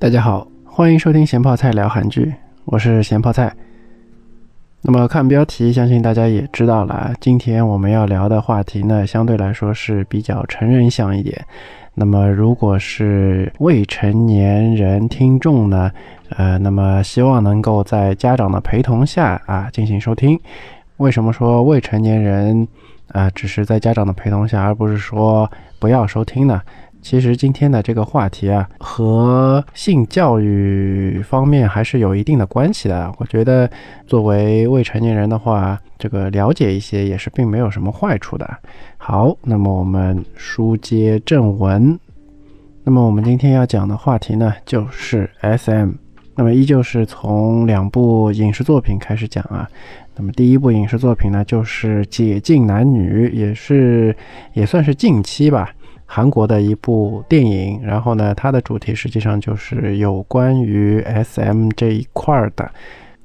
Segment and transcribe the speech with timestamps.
[0.00, 2.32] 大家好，欢迎收听咸泡菜聊韩剧，
[2.64, 3.54] 我是咸泡菜。
[4.80, 11.44] 那么看标题，相信大家也知道了，今天我们要聊的话题呢，相对来说是比较成人向一点。
[11.92, 15.90] 那么如果是未成年人听众呢，
[16.30, 20.40] 呃，那么希望能够在家长的陪同下啊进行收听。
[20.96, 22.66] 为什么说未成年人
[23.08, 26.62] 啊只是在家长的陪同下，而不是说不要收听呢？
[27.02, 33.12] 其实今天的这个话题啊，和性教育方面还是有一定的关系的。
[33.18, 33.68] 我觉得
[34.06, 38.48] 作为未成年人的话，这个了解一些也是并没有什么坏处的。
[38.98, 41.98] 好，那么我们书接正文。
[42.84, 45.92] 那么我们今天要讲的话题呢，就是 S.M。
[46.34, 49.68] 那么依旧是从两部影视作品开始讲啊。
[50.16, 54.14] 那么第一部影视作品呢，就是《解禁男女》，也是
[54.52, 55.74] 也算是近期吧。
[56.12, 62.68] 韩国的一部电影，然后呢，它的主题实际上就是有关于 SM 这一块儿的。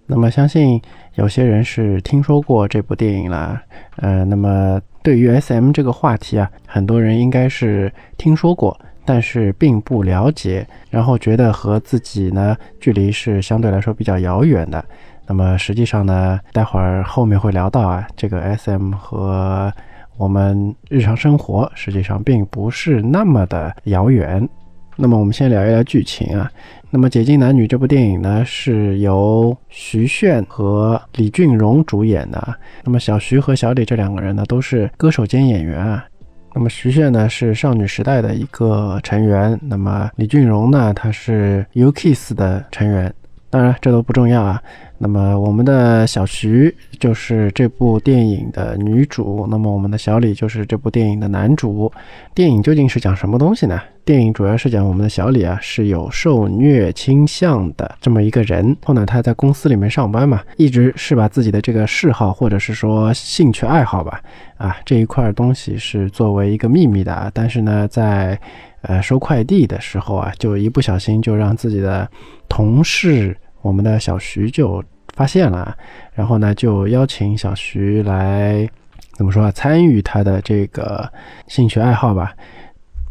[0.06, 0.80] 那么，相信
[1.16, 3.60] 有些人是听说过这部电影了。
[3.96, 14.86] 呃，那么对于 SM 这个话题啊，很多人应该是听说过，但是并不了解，然后觉得和自己呢距离是相对来说比较遥远的。
[15.26, 19.74] 那么实际上呢，待会儿后面会聊到啊，这个 SM 和
[20.18, 24.48] 我们日常生活实际上并不是那么的遥远。
[24.96, 26.50] 那么我们先聊一聊剧情啊。
[26.90, 32.56] 那么《解禁男女》这部电影呢，是由徐炫和李俊荣主演的。
[32.84, 36.06] 那么小徐和小李这两个人呢，都是歌手兼演员啊。
[36.54, 43.14] 那么徐炫呢是少女时代的一个成员，那么李俊荣呢他是 U-Kiss 的成员。
[43.56, 44.62] 当然这都不重要啊。
[44.98, 51.90] 那么我们的小徐就是这部电影的女主，那么我们的小李就是这部电影的男主。
[52.34, 53.80] 电影究竟是讲什么东西呢？
[54.04, 64.22] 电影主要是讲我们的小李啊是有受虐倾向的这么一个人，后呢他在公司里面上班嘛，一直是把自己的这个嗜好或者是说兴趣爱好吧，
[64.58, 68.38] 啊这一块东西是作为一个秘密的啊，但是呢在
[68.82, 72.10] 呃收快递的时候啊，就一不小心就让自己的
[72.50, 73.36] 同事。
[73.66, 74.84] 我们的小徐就
[75.16, 75.76] 发现了，
[76.14, 78.70] 然后呢，就邀请小徐来，
[79.14, 79.50] 怎么说啊？
[79.50, 81.12] 参与他的这个
[81.48, 82.32] 兴趣爱好吧。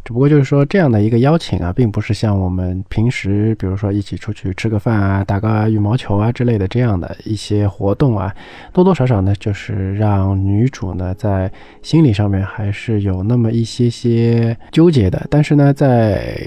[0.05, 8.31] 只不过就是说，这样的一个邀请啊，并不是像我们平时，比如说一起出去吃个饭啊、打个羽毛球啊之类的这样的一些活动啊，
[8.71, 11.51] 多多少少呢，就是让女主呢在
[11.81, 15.25] 心理上面还是有那么一些些纠结的。
[15.27, 16.37] 但是呢，在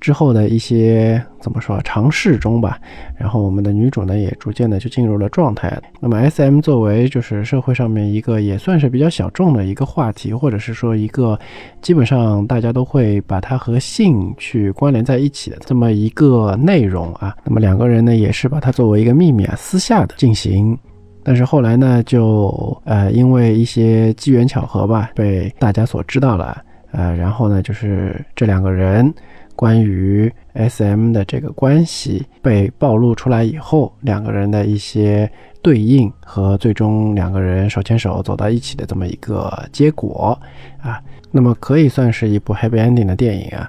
[0.00, 2.78] 之后的一些怎么说尝试中吧，
[3.16, 5.80] 然后我们的女主呢也逐渐的就进入了状态。
[6.00, 11.38] 那么 S M 作为就是社会上面一个也算是比较小众的一个话题，或者是说一个
[11.80, 17.36] 基本上大家都会会把它和性去关联在一起的这么一个内容啊。
[17.44, 20.78] 那么两个人呢也是把它作为一个秘密啊私下的进行，
[21.22, 26.62] 但是后来呢就呃因为一些机缘巧合吧被大家所知道了，
[26.92, 29.12] 呃然后呢就是这两个人。
[29.56, 35.28] 关于 S.M 的这个关系被暴露出来以后，两个人的一些
[35.62, 40.38] 对应和最终两个人手牵手走到一起的这么一个结果
[40.80, 41.02] 啊，
[41.32, 43.68] 那么可以算是一部 Happy Ending 的电影啊。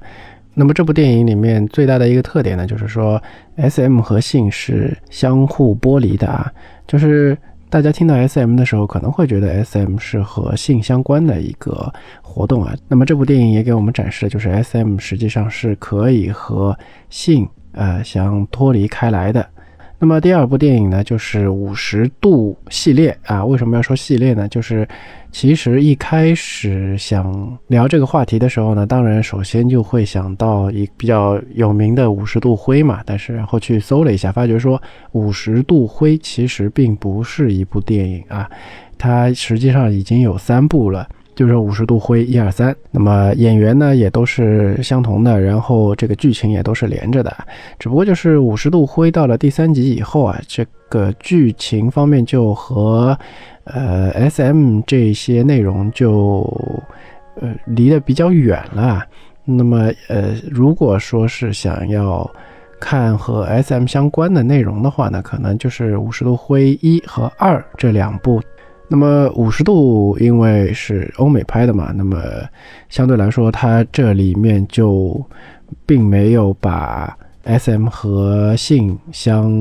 [0.53, 3.21] 那么这部电影里面最大的一个特点呢，就是说
[3.55, 6.51] S.M 和性是相互剥离的啊，
[6.85, 7.37] 就是。
[7.69, 12.73] 大家听到 S.M 的时候，可能会觉得 S.M 是和性相关的一个活动啊。
[12.87, 16.77] 那么这部电影也给我们展示的就是 S.M 实际上是可以和
[17.09, 19.45] 性呃相脱离开来的。
[19.99, 23.43] 那么第二部电影呢，就是五十度系列啊。
[23.43, 24.47] 为什么要说系列呢？
[24.47, 24.87] 就是
[25.31, 33.01] 其实一开始想聊这个话题的时候呢，当然首先就会想到一比较有名的五十度灰嘛。
[33.07, 34.79] 但是然后去搜了一下，发觉说
[35.13, 38.47] 五十度灰其实并不是一部电影啊，
[38.99, 41.09] 它实际上已经有三部了。
[41.37, 47.31] 就是五十度灰一二三，那么演员呢也都是相同的，然后这个剧情也都是连着的，
[47.77, 53.15] 只不过就是五十度灰到了第三集以后啊，这个剧情方面就和
[53.65, 56.41] 呃 S M 这些内容就
[57.39, 59.05] 呃离得比较远了。
[59.45, 62.27] 那么呃如果说是想要
[62.79, 68.41] 看和 S M 相关的内容的话呢，可能就是五十度灰一和二这两部。
[68.89, 72.21] 那么五十度，因为是欧美拍的嘛，那么
[72.89, 75.21] 相对来说，它这里面就
[75.85, 79.51] 并没有把 S M 和性相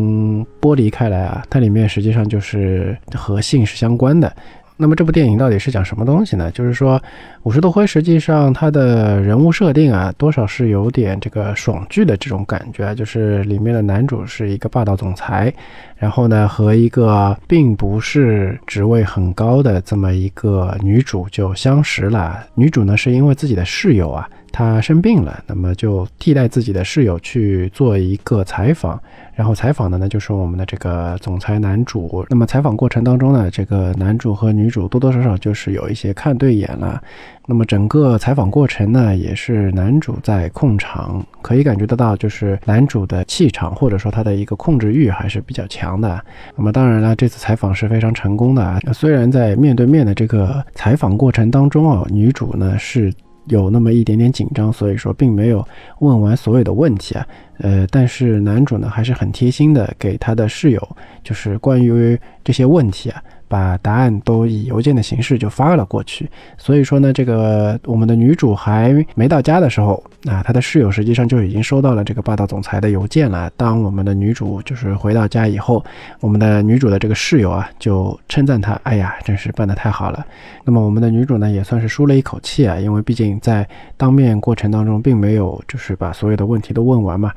[0.61, 4.33] 剥离开来啊，它里面实际上就是和性是相关的。
[4.79, 6.51] 那么这部电影到底是讲什么东西呢？
[6.51, 6.99] 就是说，
[7.45, 15.53] 《五十度灰》实际上它的人物设定啊，多少是有点这个爽剧的这种感觉，就是里面的男主是一个霸道总裁，
[15.97, 22.45] 然后呢和一个并不是职位很高的这么一个女主就相识了。
[22.55, 24.29] 女主呢是因为自己的室友啊。
[24.57, 28.99] 他生病了，那么就替代自己的室友去做一个采访，
[29.35, 32.25] 然后采访的呢就是我们的这个总裁男主。
[32.31, 36.99] 那么采访过程当中呢，这个男主和女主多多少少就是有一些看对眼了。
[37.45, 46.19] 那么整个采访过程呢，也是男主在控场，可以感觉得到，就是男主的气场或者说他的一个控制欲还是比较强的。
[46.57, 48.81] 那么当然了，这次采访是非常成功的啊。
[48.95, 53.13] 虽然在面对面的这个采访过程当中啊，女主呢是。
[53.47, 55.67] 有那么一点点紧张，所以说并没有
[56.01, 57.27] 问完所有的问题啊，
[57.59, 63.23] 呃，但是男主呢还是很贴心的给他的室友，就是关于这些问题啊。
[63.49, 66.29] 把答案都以邮件的形式就发了过去，
[66.59, 73.51] 所以说呢，这个我们的女主还没到家的时候，啊，她的室友实际上就已经收到了这个霸道总裁的邮件了。
[73.57, 75.85] 当我们的女主就是回到家以后，
[76.21, 80.25] 我们的女主的这个室友啊，就称赞她，哎呀，真是办得太好了。
[80.65, 83.67] 那么我们的女主呢，也算是舒了一口气啊，因为毕竟在
[83.97, 87.33] 当面过程当中，并没有就是把所有的问题都问完嘛。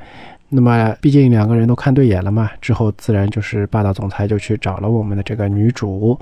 [0.52, 6.18] 那么，毕竟两个人都看对眼了嘛，之后自然就是霸道总裁就去找了我们的这个女主，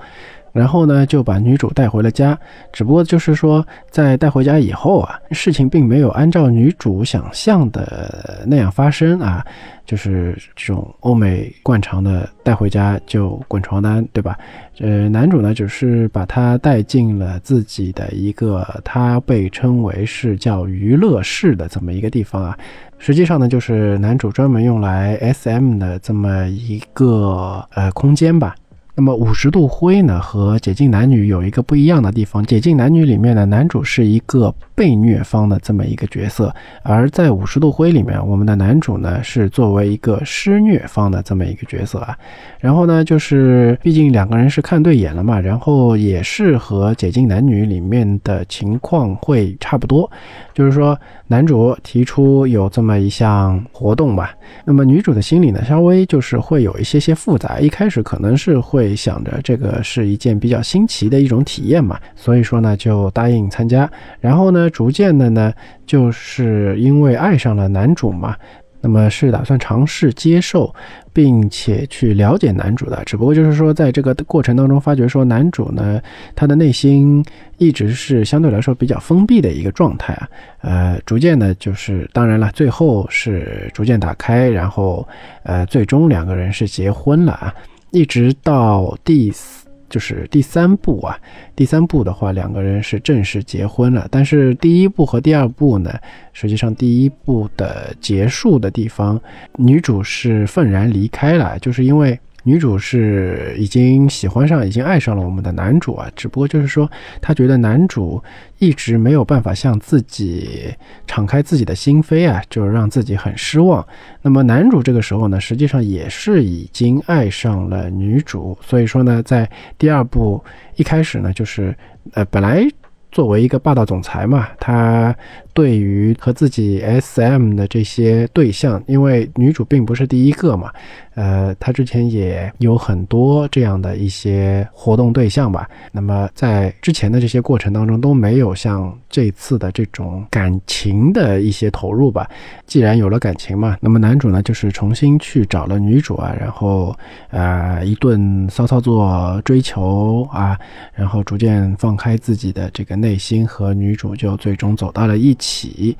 [0.52, 2.38] 然后呢就把女主带回了家。
[2.72, 9.44] 只不过就是说，在带回家以后啊，事情并没有按照女主想象的那样发生啊。
[9.86, 14.38] 就是这种欧美惯常的带回家就滚床单，对吧？
[14.80, 22.58] 呃，男主呢，只是把她带进了自己的一个他被称为是叫娱乐室的这么一个地方啊。
[22.98, 28.54] 实际上呢，就是男主专门用来 SM 的这么一个呃空间吧。
[28.98, 36.52] 那么五十度灰呢和解禁男女有一个不一样的地方，解禁男女里面呢，男主是一个被虐方的这么一个角色，
[36.82, 42.18] 而在五十度灰里面，我们的男主呢是作为一个施虐方的这么一个角色啊。
[42.58, 50.10] 然后呢，就是毕竟两个人是看对眼了嘛，然后也是和解禁男女里面的情况会差不多，
[50.52, 50.98] 就是说
[51.28, 54.34] 男主提出有这么一项活动吧，
[54.64, 58.87] 那么女主的心里呢稍微就是会有一些些复杂，一开始可能是会。
[58.88, 63.90] 也想着这个是一件比较新奇的一种体验嘛，所以说呢就答应参加。
[64.20, 65.52] 然后呢，逐渐的呢，
[65.86, 68.36] 就是因为爱上了男主嘛，
[68.80, 70.72] 那么是打算尝试接受，
[71.12, 73.02] 并且去了解男主的。
[73.04, 76.00] 只不过就是说，在这个过程当中，发觉说男主呢，
[76.36, 77.24] 他的内心
[77.56, 80.28] 一直是相对来说比较封闭的一个状态啊。
[80.60, 85.06] 呃，逐渐的，就是当然了，最后是逐渐打开，然后
[85.42, 87.52] 呃，最终两个人是结婚了啊。
[87.90, 91.18] 一直到第四，就是第三部啊，
[91.56, 94.06] 第三部的话，两个人是正式结婚了。
[94.10, 95.92] 但是第一部和第二部呢，
[96.32, 99.20] 实际上第一部的结束的地方，
[99.56, 102.18] 女主是愤然离开了，就是因为。
[102.48, 106.90] 女主是已经喜欢上、已经爱上了我们的男主啊，只不过就是说，
[107.20, 108.22] 她觉得男主
[108.56, 110.74] 一直没有办法向自己
[111.06, 113.86] 敞开自己的心扉啊，就是让自己很失望。
[114.22, 119.46] 那么男主这个时候呢，实际上也是已经爱上了女主，所以说呢，在
[119.76, 120.42] 第二部
[120.76, 121.76] 一开始呢，就是
[122.14, 122.66] 呃，本来。
[123.10, 125.16] 作为一个霸道总裁嘛，他
[125.58, 130.70] 对于和自己 SM 的这些对象，因为女主并不是第一个嘛，
[131.16, 135.68] 呃，她之前也有很多这样的一些活动对象吧。
[135.90, 142.30] 那么在之前的这些过程当中都没有像这次的这种感情的一些投入吧。
[142.64, 146.96] 既然有了感情嘛，那么男主呢就是重新去找了女主啊，然后
[147.30, 150.56] 呃一顿骚操作追求啊，
[150.94, 152.98] 然后逐渐放开自己的这个。
[152.98, 155.47] 内心和女主就最终走到了一起。
[155.48, 155.96] 起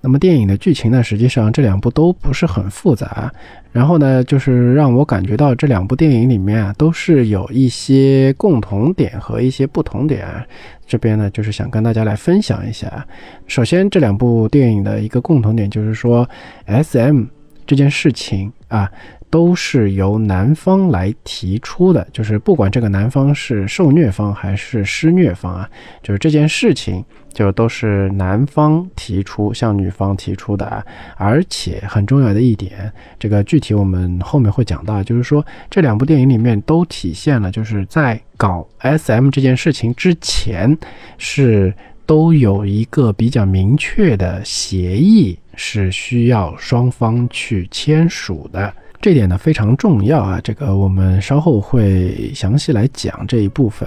[0.00, 1.02] 那么电影的剧情呢？
[1.02, 3.32] 实际上这两部都不是很复杂。
[3.72, 10.26] 然后呢，就是让我感觉到这两部电影里面啊，都是有一些共同点和一些不同点。
[10.86, 13.06] 这边呢，就是想跟大家来分享一下。
[13.46, 16.28] 首先，这两部电影的一个共同点就是说
[16.66, 17.24] ，S.M
[17.66, 18.90] 这件事情啊。
[19.34, 25.68] 都是由男方来提出的，就是不管这个男方是受虐方还是施虐方啊，
[26.04, 30.86] 就是这件事情就都是男方提出向女方提出的啊。
[31.16, 40.78] 而且很重要的一点，这个具体我们后面会讲到，就是说这两部电影里面都体现了，就是在搞 SM 这件事情之前，
[41.18, 41.74] 是
[42.06, 48.72] 都有一个比较明确的协议，是需要双方去签署的。
[49.04, 53.86] 这点呢非常重要啊，这个我们稍后会详细来讲这一部分。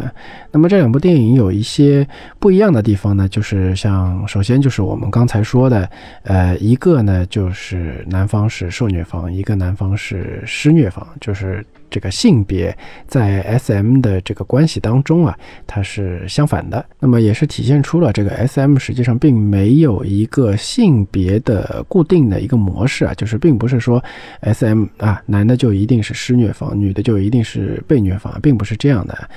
[0.52, 2.08] 那么这两部电影有一些
[2.38, 5.90] 不一样的地方呢，就是像首先就是我们刚才说的，
[6.22, 11.66] 呃，一个呢就是男方是受虐方，一个男方是施虐方，就是。
[11.90, 12.76] 这个性别
[13.08, 16.86] 在 S M 的这个关系当中啊，它是相反的。
[17.00, 24.04] 那么也是体现出了这个 S M 实际上并没有一个性别的固定的一个模式啊，就是并不是说
[24.42, 29.30] S M 啊，男的就一定是施虐方，女的就一定是被虐方，并不是这样的。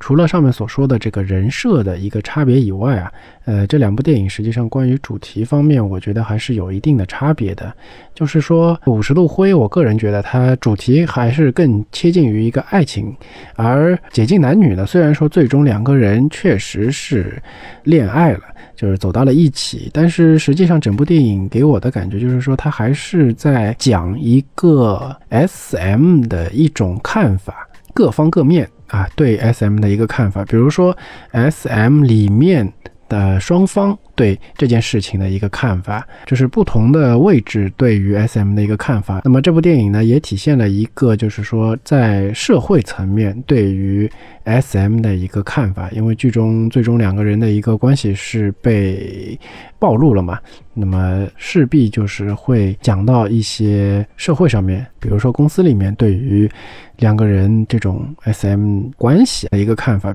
[0.00, 3.12] 除了上面所说的这个人设的一个差别以外啊，
[3.46, 7.72] 呃，这两部电影实际上关于主题方面，我觉得还是有一定的差别的。
[8.14, 13.14] 就是说，《五十度灰》，我个人觉得它主题还是更贴近于一个爱情，
[13.56, 17.42] 而《解禁男女》呢，虽然说最终两个人确实是
[17.84, 18.40] 恋爱了，
[18.76, 28.68] 就是走到了一起，但是实际上整部电影给我的感觉就是说，它还是在讲一个 S.M 的一种看法，各方各面。
[28.88, 30.96] 啊，对 S M 的一个看法，比如说
[31.32, 32.72] S M 里面
[33.08, 33.96] 的双方。
[34.16, 39.22] 对这件事情的一个看法，就是不同的位置对于 S M 的一个看法。
[39.24, 44.08] 那么这部电影呢，也体现了一个，就是说在社会层面对于
[44.44, 45.90] S M 的一个看法。
[45.90, 49.36] 因为剧中最终两个人的一个关系是被
[49.80, 50.38] 暴露了嘛，
[50.72, 56.48] 那么势必就是会讲到一些社会上面，比如说公司里面对于
[56.98, 60.14] 两个人这种 S M 关系的一个看法。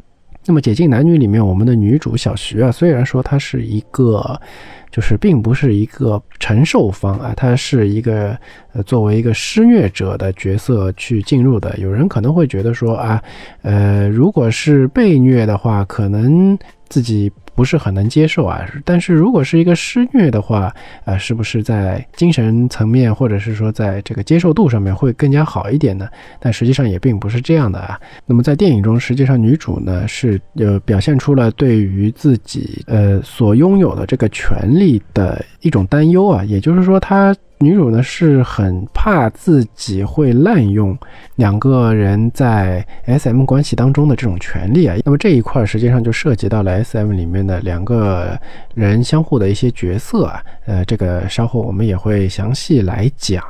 [0.49, 4.41] 那么《解禁男女》里面，我们的女主小徐啊，虽然说她是一个，
[4.89, 8.35] 就是并不是一个承受方啊，她是一个
[8.73, 11.77] 呃作为一个施虐者的角色去进入的。
[11.77, 13.21] 有人可能会觉得说啊，
[13.61, 16.57] 呃，如果是被虐的话，可能
[16.89, 17.31] 自己。
[17.55, 26.07] 不是很能接受啊，但是如果是一个施虐的话，呃，是不是在精神层面或者是说在这个接受度上面会更加好一点呢？
[26.39, 27.99] 但实际上也并不是这样的啊。
[28.25, 37.35] 那么在电影中，实际上女主呢是呃表现出了对于自己呃所拥有的这个权利的一种担忧啊，也就是说她。
[37.61, 40.97] 女主呢是很怕自己会滥用
[41.35, 48.39] 两个人在 S M 关系当中的这种权利啊，那么这一块实际上就涉及到了 S M 里面的两个
[48.75, 53.43] 人相互的一些角色啊，呃，这个稍后我们也会详细来讲。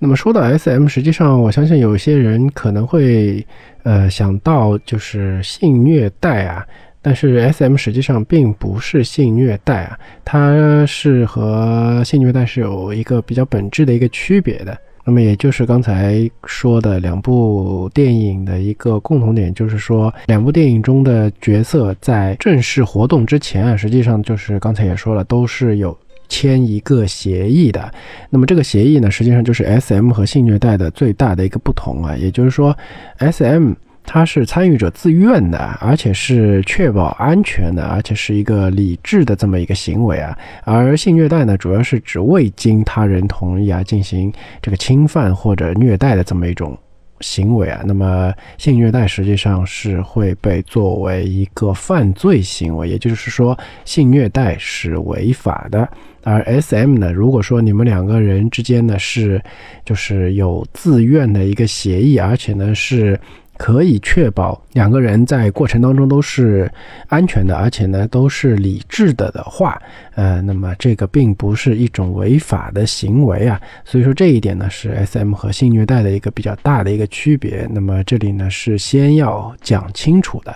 [0.00, 3.46] 那么说到 S M，实际上我相信有些人可能会
[3.84, 6.66] 呃想到就是性虐待啊。
[7.00, 14.76] 但是 S M 实际上并不是性虐待啊，它是和性虐待是有一个比较本质的一个区别的。
[15.04, 25.96] 那么也就是刚才说的两部电影的一个共同点，就是说两部电影中的角色在正式活动之前啊，实际上就是刚才也说了，都是有
[26.28, 27.90] 签一个协议的。
[28.28, 32.76] 那么这个协议呢，实际上就是 S M 和性虐待的最大的一个不同啊，也就是说
[33.16, 33.72] S M。
[34.10, 40.34] 他是参与者自愿的，而且是确保安全的，而且是一个理智的这么一个行为啊。
[40.64, 46.74] 而性虐待呢，主要是指未经他人同意啊进行这个侵犯或者虐待的这么一种
[47.20, 47.82] 行为啊。
[47.84, 55.86] 那么性虐待实际上是会被作为一个犯罪行为，也就是说性虐待是违法的。
[56.24, 59.38] 而 S.M 呢，如果说你们两个人之间呢是
[59.84, 63.20] 就是有自愿的一个协议，而且呢是。
[63.58, 66.70] 可以确保两个人在过程当中都是
[67.08, 69.78] 安全的，而且呢都是理智的的话，
[70.14, 73.60] 呃，那么这个并不是一种违法的行为啊。
[73.84, 77.68] 所以说这一点呢是 S.M 和性虐待的一个比较大的一个区别。
[77.70, 80.54] 那么这里呢是先要讲清楚的。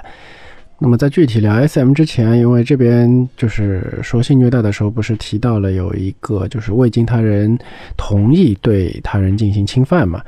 [0.78, 7.56] 那么在具体聊 S.M 之前，因为这边就是说性虐待的时候，不是提到了有一个就是未经他人
[7.96, 10.20] 同意对他人进行侵犯嘛？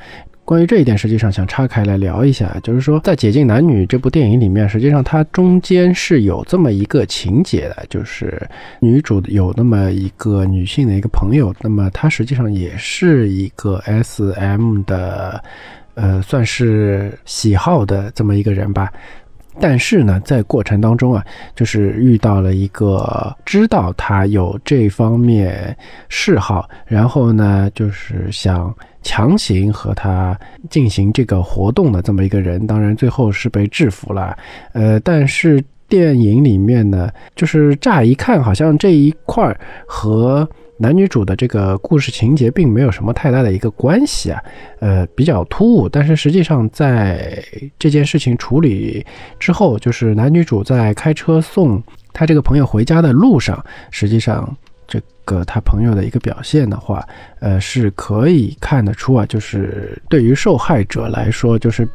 [0.44, 8.46] 关于这一点，实际上想岔开来聊一下，就是说，在《解禁男女》这部电影里面，实际上它中间是有这么一个情节的，就是
[8.78, 15.42] 女主有那么一个女性的一个朋友，那么她实际上也是一个 S.M 的，
[15.94, 18.92] 呃，算是喜好的这么一个人吧。
[19.60, 25.76] 但是呢，在过程当中啊，就是遇到了一个知道他有这方面
[26.08, 30.38] 嗜好，然后呢，就是想强行和他
[30.70, 32.66] 进行这个活动的这么一个人。
[32.66, 34.36] 当然，最后是被制服了。
[34.72, 39.56] 呃，但是电影里面呢，就是乍一看好像这一块
[39.86, 40.48] 和。
[40.84, 44.38] 男女主的这个故事情节并没有什么太大的一个关系啊，
[44.80, 45.88] 呃，比较突兀。
[45.88, 47.42] 但是实际上，在
[47.78, 49.02] 这件事情处理
[49.38, 54.54] 之后，就是男女主在开车送他这个朋友回家的路上，实际上
[54.86, 57.02] 这个他朋友的一个表现的话，
[57.40, 61.88] 呃，是可以看得出啊，就是对于受害者来说，就是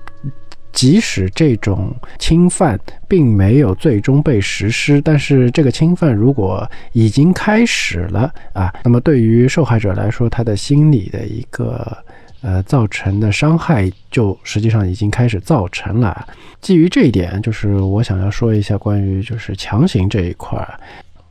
[0.71, 11.97] 即使这种侵犯并没有最终被实施，但是这个侵犯如果已经开始了啊，那么对于受害者来说，他的心理的一个
[12.41, 16.27] 呃造成的伤害就实际上已经开始造成了。
[16.61, 20.79] 基于这一点，就是我想要说一下关于就是强行这一块儿。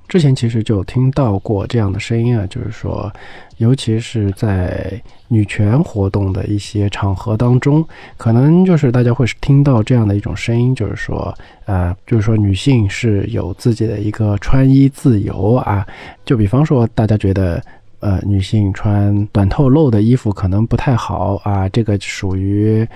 [0.09, 3.12] 之前其实就听到过这样的声音啊，就是说，
[3.59, 4.99] 尤其是在
[5.29, 7.87] 女权活动的一些场合当中，
[8.17, 11.33] 可能就是大家会听到这样的一种声音，就是说，
[11.67, 15.87] 呃，就是说女性是有自己的一个穿衣自由啊。
[16.25, 17.62] 就比方说，大家觉得，
[18.00, 22.88] 呃，女性穿短透露的衣服可能不太好啊，这个属于，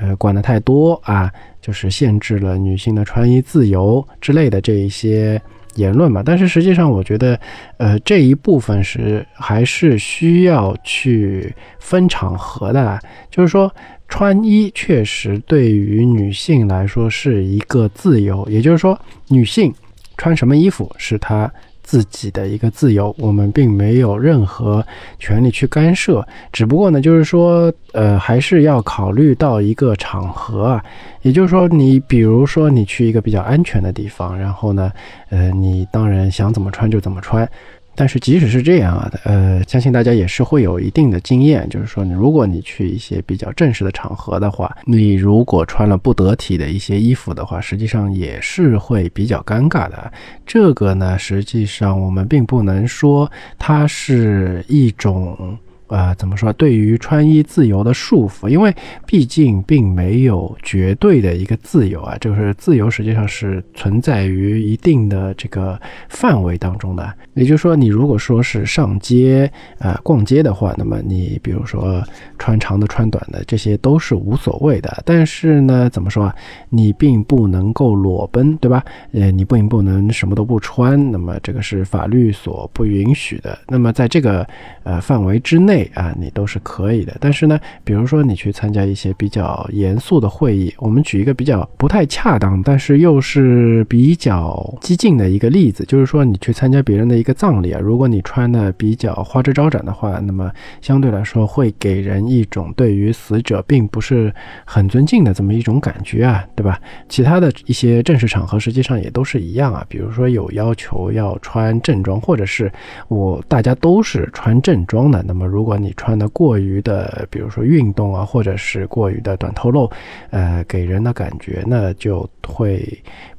[0.00, 1.32] 呃，管得太多啊，
[1.62, 5.40] 就是限制了女性的穿衣自由之类的这一些。
[5.76, 7.38] 言论嘛，但是实际上我觉得，
[7.78, 12.98] 呃，这一部分是还是需要去分场合的。
[13.30, 13.72] 就是说，
[14.08, 19.72] 穿衣确实对于女性来说是一个自由，也就是说，女性
[20.16, 21.50] 穿什么衣服是她。
[21.86, 24.84] 自己的一个自由，我们并没有任何
[25.20, 26.26] 权利去干涉。
[26.52, 30.84] 只不过呢，就是说，呃，还是要考虑到一个场合啊。
[31.22, 34.92] 也就是说，你比如说你去一个比较安全的地方，然后呢，
[35.30, 37.48] 呃，你当然想怎么穿就怎么穿。
[37.96, 50.12] 但是即使是这样啊，呃，相信大家也是会有一定的经验，就是说，你如果你去一些比较正式的场合的话，你如果穿了不得体的一些衣服的话，实际上也是会比较尴尬的。
[50.44, 55.58] 这个呢，实际上我们并不能说它是一种。
[55.88, 56.52] 呃，怎么说？
[56.54, 58.74] 对于穿衣自由的束缚，因为
[59.06, 67.08] 毕竟并没有绝对的一个自由啊，就是自由实际上是存在于一定的这个范围当中的。
[67.34, 72.02] 也就是说，你如果说是上街呃逛街的话，那么你比如说
[72.36, 75.02] 穿长的、穿短的，这些都是无所谓的。
[75.04, 76.34] 但是呢，怎么说啊？
[76.68, 78.82] 你并不能够裸奔，对吧？
[79.12, 83.56] 呃，你并不能什么都不穿，那么这个是法律所不允许的。
[83.68, 84.44] 那么在这个
[84.82, 85.75] 呃范围之内。
[85.94, 87.16] 啊，你都是可以的。
[87.20, 104.32] 但是呢，比如说你去参加一些比较严肃的会议，我们举一个比较不太恰当，但是又是比较激进的一个例子，就是说你去参加别人的一个葬礼啊，如果你穿的比较花枝招展的话，那么相对来说会给人一种对于死者并不是
[104.64, 106.80] 很尊敬的这么一种感觉啊，对吧？
[107.08, 112.72] 其他的一些正式场合实际上也都是一样啊，比如说有要求要穿正装，或者是
[113.08, 119.90] 我大家都是穿正装的，那么如如如果你穿的过于的，比如说运动啊，或者是过于的短透露，
[120.30, 122.86] 呃，给人的感觉那就会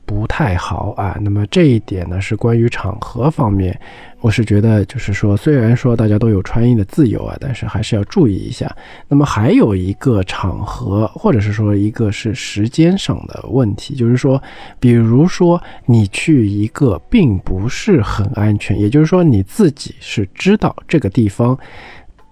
[0.06, 1.18] 不太好啊。
[1.22, 3.80] 那么这一点呢，是关于场合方面，
[4.20, 8.70] 我是觉得就是说，虽然说大家都有穿衣的自由啊，但是还是要注意一下。
[9.08, 14.42] 那么还有一个场合，或者是说一个是时间上的问题，就是说，
[14.82, 21.58] 比如说你去一个并不是很安全，也就是说你自己是知道这个地方。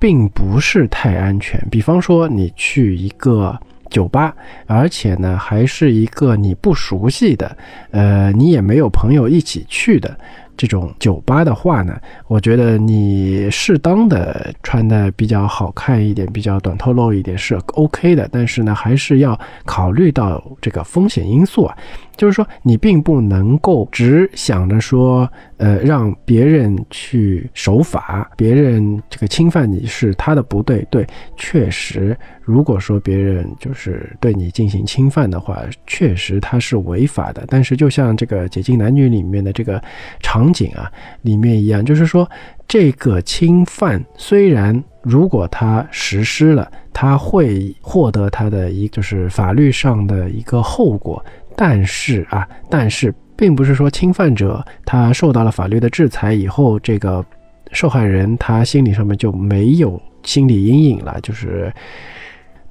[0.06, 1.60] 并不是太安全。
[1.72, 4.36] 比方说，你去一个酒吧，
[4.68, 7.58] 而且呢，还是一个你不熟悉的，
[7.90, 10.16] 呃，你也没有朋友一起去的
[10.56, 18.30] 这种酒吧的话呢，我觉得你适当的穿的比较好看一点，比较短透露一点是 OK 的。
[18.32, 21.76] 但是呢，还是要考虑到这个风险因素啊。
[22.16, 30.86] 就是说，你并不能够只想着说，呃，让别人去守法，别人这个侵犯你是他的不对。
[30.90, 37.44] 对，确实，如果说别人就是对你进行侵犯的话，确实他是违法的。
[37.48, 39.82] 但是，就像这个《解禁男女》里面的这个
[40.20, 42.30] 场景啊，里面一样，就是说，
[42.68, 51.24] 这个侵犯虽然如果他实施了，他会获得他的一就是法律上的一个后果。
[51.56, 57.26] 但是啊，但是并不是说侵犯者他受到了法律的制裁以后，这个
[57.72, 61.20] 受害人他心理上面就没有心理阴影了。
[61.22, 61.74] 就是，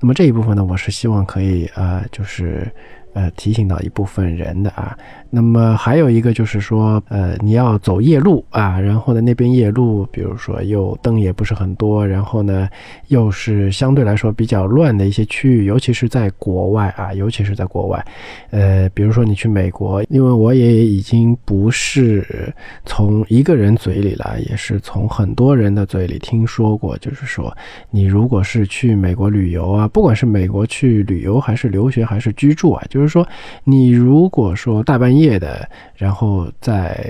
[0.00, 2.66] 那么这一部分呢，我是希望可以啊，就是
[3.14, 4.96] 呃提醒到一部分人的啊。
[5.34, 12.68] 那么还有一个就是说，呃，你要走夜路啊，然后呢，那边夜路，比如说又灯也不是很多，然后呢，
[13.08, 18.04] 又是相对来说比较乱的一些区域，尤其是在国外啊，尤其是在国外，
[18.50, 27.50] 呃，比如说你去美国，因为我也已经不是从一个人嘴里了，也是从很多人的嘴里听说过，就是说，
[27.90, 33.14] 你如果是去美国旅游啊，不管是美国去旅游还是留学还是居住啊，就是。
[33.14, 33.24] 说，
[33.62, 37.04] 你如果说大半夜夜的，然后在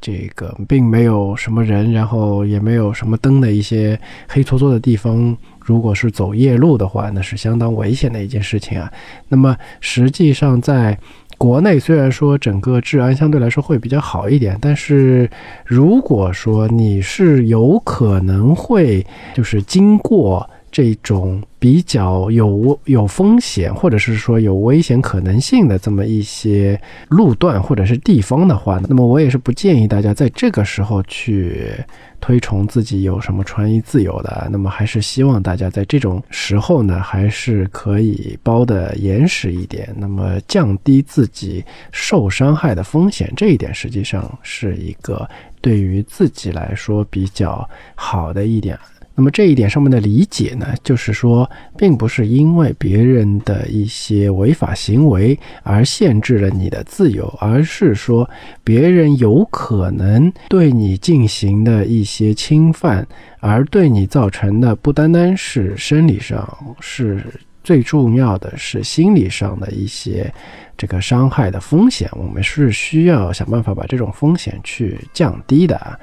[0.00, 8.92] 这个并没有什么人，然后也没有什么灯的一些黑搓搓的地方，如果是走夜路的话，那是相当危险的一件事情啊。
[9.28, 10.96] 那么实际上在
[11.36, 15.28] 国内虽然说整个治安相对来说会比较好一点，但是
[15.64, 31.74] 如果说你是有可能会就是经过这种比较有有风险或者是说有危险可能性的这么一些路段或者是地方的话，那么我也是不建议大家在这个时候去。
[32.20, 43.32] 推崇自己有什么穿衣自由的，那么还是希望大家在这种时候呢，还是可以包的严实一点，那么降低自己受伤害的风险。
[43.36, 47.64] 这一点实际上是一个对于自己来说比较
[47.94, 48.76] 好的一点。
[49.18, 58.30] 那么这一点上面的理解呢，就是说，并不是因为别人的一些违法行为而限制了你的自由，而是说
[58.62, 63.04] 别人有可能对你进行的一些侵犯，
[63.40, 67.20] 而对你造成的不单单是生理上，是
[67.64, 70.32] 最重要的是心理上的一些
[70.76, 75.98] 这个伤害的风险，我们是需要想办法把这种风险去降低的。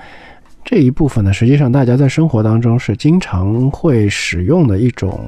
[0.65, 5.23] 这一部分呢，实际上大家在生活当中是经常会使用的一种。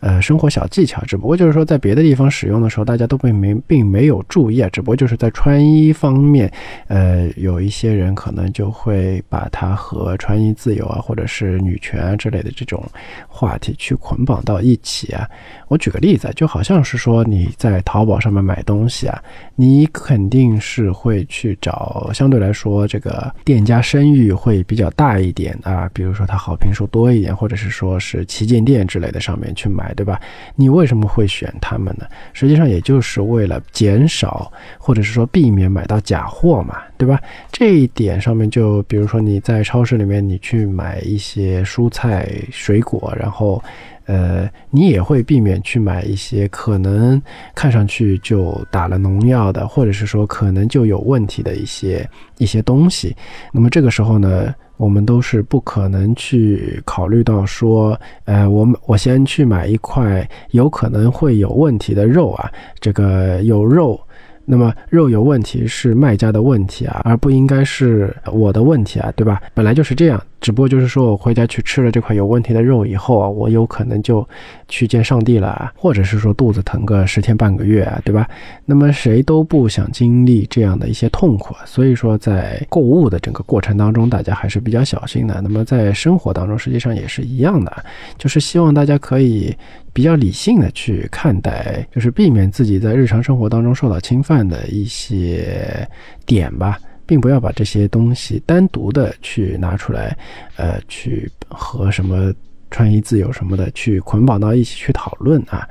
[0.00, 4.68] 呃，生活小技巧，只不过就是说，在别的地方使用的时候，大家都并没并没有注意啊。
[4.70, 6.52] 只不过就是在穿衣方面，
[6.86, 12.84] 呃，有一些人可能就会把它和穿衣自由啊，或者是女权啊之类的这种
[13.26, 15.26] 话题去捆绑到一起啊。
[15.66, 19.20] 我举个例子，就好像是说你在淘宝上面买东西啊，
[19.56, 29.92] 你肯定是会去找相对来说这个店家声誉会比较大一点啊，比如说它好评数多一点，或者是说是旗舰店之类的上面去买。
[29.96, 30.20] 对吧？
[30.56, 32.06] 你为什么会选他们呢？
[32.34, 37.18] 实际上也就是为了减少，或者是说避免买到假货嘛，对吧？
[37.50, 43.64] 这一点上面，就比如说你在超市里面，你去买一些蔬菜水果，然后，
[44.06, 47.20] 呃，你也会避免去买一些可能
[47.54, 53.14] 看上去就打了农药的，或者是说可能就有问题的一些一些东西。
[53.52, 54.54] 那么这个时候呢？
[54.78, 63.98] 我们都是不可能去考虑到说，呃，我们我先去买一块有可能会有问题的肉啊，这个有肉。
[64.44, 69.40] 那么肉有问题是卖家的问题啊，而不应该是我的问题啊，对吧？
[69.54, 74.26] 本来就是这样，只不过就是说我回家去吃了这块有问题的肉以后啊，我有可能就
[74.68, 78.28] 去见上帝了，或者是说肚子疼个十天半个月啊，对吧？
[78.64, 85.40] 那么谁都不想经历这样的一些痛苦，所以说在购物的整个过程当中，大家还是比较小心的。
[85.42, 87.84] 那么在生活当中，实际上也是一样的，
[88.18, 89.56] 就是希望大家可以。
[89.92, 95.88] 比较理性的去看待，就是避免自己在日常生活当中受到侵犯的一些
[96.26, 100.16] 点吧，并不要把这些东西单独的去拿出来，
[100.56, 102.34] 呃，去和什么
[102.70, 105.66] 穿衣自由什么的去捆绑到一起去讨论啊。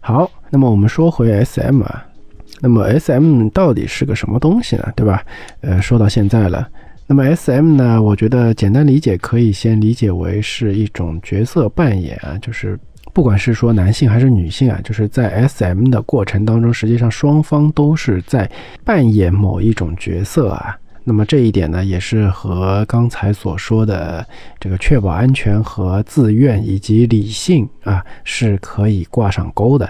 [0.00, 2.06] 好，那么我们说回 S M 啊，
[2.60, 4.92] 那么 S M 到底是个什么东西呢？
[4.94, 5.24] 对吧？
[5.62, 6.68] 呃，说到现在了，
[7.06, 12.78] 那么 S M 呢，我觉得简单理解可以先理解为是一种角色扮演啊，就是。
[13.16, 18.46] 不管是说男性还是女性啊，就是在 S M 的过程当中，实际上双方都是在
[18.84, 20.78] 扮演某一种角色啊。
[21.02, 24.22] 那么这一点呢，也是和刚才所说的
[24.60, 29.88] 这个确保安全和自愿以及理性啊是可以挂上钩的。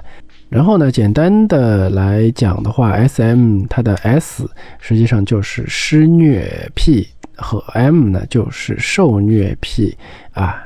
[0.48, 9.98] 然后呢，简单的来讲的话，S M 它的 S 实际上就是施虐癖，和 M 呢就是受虐癖
[10.30, 10.62] 啊。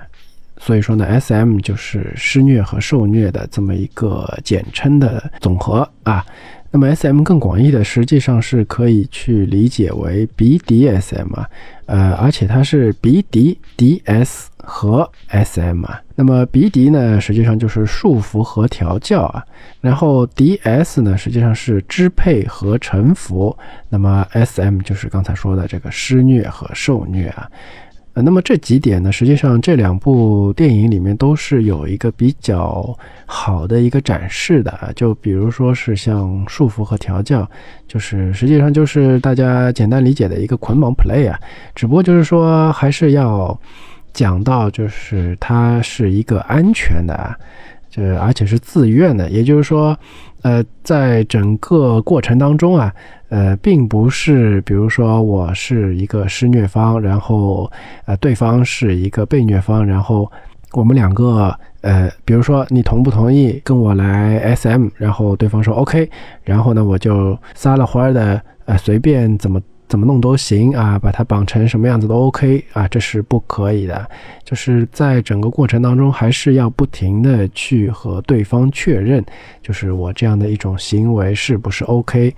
[0.62, 6.25] 所以说呢，S M 就是施虐和受虐的这么一个简称的总和啊。
[6.70, 11.49] 那么 S M 更广义的，实际上是可以去理解为 B D S M 啊，
[11.87, 16.01] 呃，而且它是 B D D S 和 S M 啊。
[16.14, 19.42] 那么 B D 呢，实际上就是束缚和调教啊，
[19.81, 23.57] 然后 D S 呢，实际上是支配和臣服。
[23.88, 27.51] 那么 S M 就是刚才说的这个施虐和受虐啊。
[28.14, 34.90] 呃，那么这几点呢，实际上这两部电影里面都是有一个比较好的一个展示的啊。
[34.96, 37.49] 就比如说是像束缚和调教，
[37.87, 41.38] 就是实际上就是大家简单理解的一个捆绑 play 啊。
[41.75, 43.57] 只不过就是说还是要
[44.12, 47.33] 讲到，就是它是一个安全的，
[47.90, 49.29] 就而且是自愿的。
[49.29, 49.98] 也就是说，
[50.42, 52.94] 呃，在整个过程当中啊。
[53.31, 57.70] 呃，并不是，比如说我是一个施虐方，然后
[58.05, 60.29] 呃对方是一个被虐方，然后
[60.72, 66.11] 我们两个，呃，比如说你同不同意跟我来 SM，然后对方说 OK，
[66.42, 74.09] 然后呢，我就撒了欢的，呃，随便怎么怎么弄都行啊，把它绑成什么样子都 OK 啊，这是不可以的。
[74.44, 79.22] 就是在整个过程当中，还是要不停的去和对方确认，
[79.61, 82.33] 就是我这样的一种行为是不是 OK，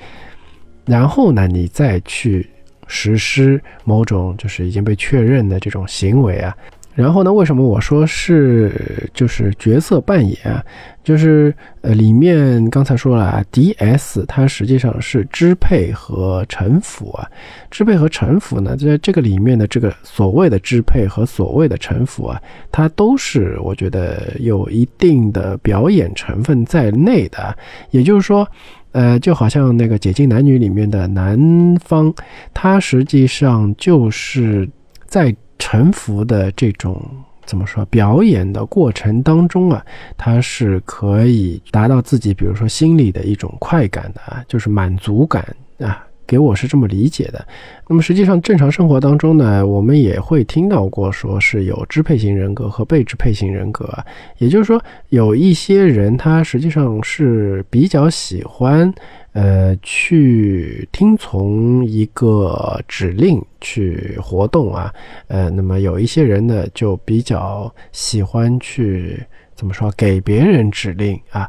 [0.86, 2.48] 然后呢，你再去
[2.86, 6.56] 实施某种就是已经被确认的这种行为啊。
[6.94, 7.32] 然后呢？
[7.32, 10.62] 为什么我说是就是角色扮演啊？
[11.02, 17.26] 就是呃，里面刚才说了啊，D S 它实际上是支配和臣服啊。
[17.70, 27.56] 支配和臣服呢，在这个里面的这个所谓的支配和所谓的臣服啊，它都是我觉得有一定的表演成分在内的。
[27.90, 28.46] 也就是说，
[28.92, 31.38] 呃，就好像那个《解禁男女》里面的男
[31.82, 32.12] 方，
[32.52, 34.68] 他实际上就是
[35.06, 35.34] 在。
[35.64, 37.00] 沉浮的这种
[37.46, 37.84] 怎么说？
[37.84, 39.80] 表演的过程当中啊，
[40.16, 46.04] 他是可以达到自己，比如说心里的一种快感的啊，就是满足感啊。
[46.26, 47.46] 给我是这么理解的。
[47.88, 54.04] 那么实际上，正常生活当中呢，我们也会听到过，说是有支配型人格和被支配型人格啊。
[54.38, 58.92] 也就是说，有一些人他实际上是比较喜欢。
[59.34, 64.92] 呃，去听从一个指令去活动啊，
[65.28, 69.18] 呃，那么有一些人呢，就比较喜欢去
[69.54, 71.48] 怎么说，给别人指令啊。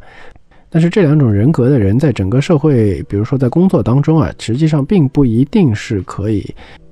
[0.73, 6.43] 但是这两种人格的人，在整个社会，比如说在工作当中啊，实际上并不一定是可以。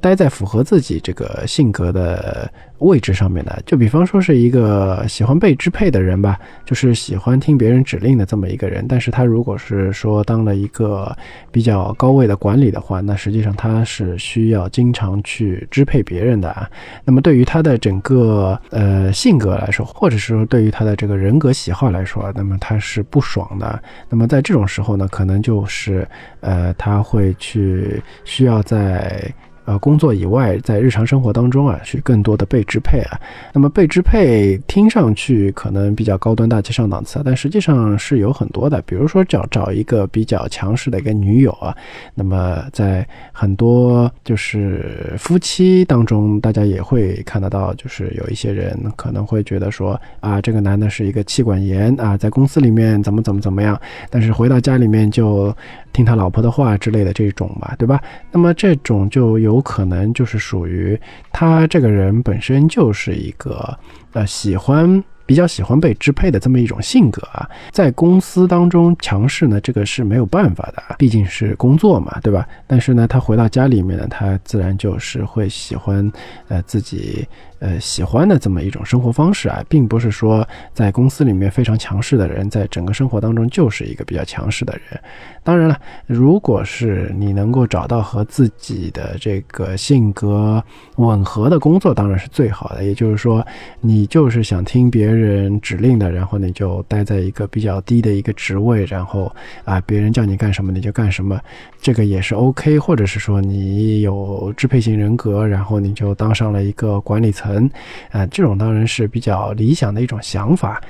[0.02, 8.84] 待在符合自己这个性格的位置上面的，就比方说是一个喜欢被支配的人吧，就是喜欢听别人指令的这么一个人。
[8.90, 11.16] 但是他如果是说当了一个
[11.52, 16.68] 比较高位的管理的话，那实际上他是需要经常去支配别人的啊。
[17.06, 23.80] 那么对于他的整个呃性格来说，或者是说对于他的这个人格喜好来说，那么他是不爽的。
[24.10, 26.08] 那么在这种时候呢，可能就是
[26.40, 29.32] 呃他会去需要在。
[29.66, 33.20] 呃，工作以外，在日常生活当中啊，去更多的被支配啊。
[33.54, 38.82] 那么被支配听上去可能比较高端大气上档次，但实际上是有很多的。
[38.84, 41.76] 比如说找找一个比较强势的一个女友啊。
[42.16, 55.56] 那么在很多就是夫妻当中，大家也会看得到，就是有一些人可能会觉得说啊，这个男的是一个妻管严啊，在公司里面怎么怎么怎么样，但是回到家里面就。
[55.94, 58.02] 听他老婆的话之类的这种吧，对吧？
[58.32, 61.00] 那么这种就有可能就是属于
[61.32, 63.78] 他这个人本身就是一个
[64.14, 72.46] 呃喜欢比较喜欢被支配的这么一种性格啊，在公司当中强势呢，这个是没有办法的，毕竟是工作嘛，对吧？
[72.68, 76.12] 但是呢，他回到家里面呢，他自然就是会喜欢
[76.50, 77.26] 呃自己。
[77.62, 85.00] 呃，喜欢的这么一种生活方式啊，并不是说在公司里面非常强势的人，在整个生活当中就是一个比较强势的人。
[85.44, 90.64] 当然了，如果是你能够找到和自己的这个性格
[90.96, 92.84] 吻合的工作，当然是最好的。
[92.84, 93.46] 也就是说，
[93.80, 101.40] 你就是想听别人人指令的，然后你就待在一个比较低的一个职位，然后啊，别人叫你干什么你就干什么，
[101.82, 102.80] 这个也是 OK。
[102.80, 107.70] 或者是说你有支配型人格，然后你就当上了一个管理层。
[108.12, 110.82] 啊，这种当然是比较理想的一种想法，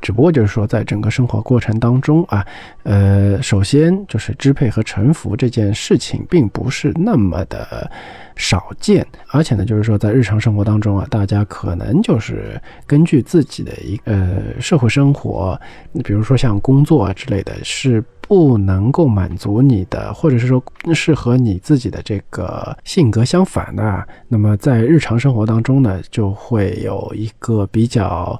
[0.00, 2.44] 只不过就是说，在整个生活过程当中啊，
[2.82, 7.90] 呃，首先就是支配和臣服这件事情并不是那么的
[8.36, 15.60] 少见，而且呢，就是说在日常生活当中啊，大家可能就是根据自己的一呃社会生活，
[16.04, 18.02] 比如说像工作啊之类的是。
[18.28, 28.38] 不能够满足你的，或者是说是和你自己的这个性格相反的，那么在日常生活当中呢，就会有一个比较